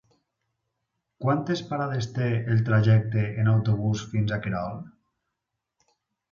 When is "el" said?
2.55-2.65